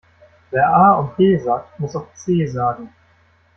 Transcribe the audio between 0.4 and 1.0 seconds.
Wer A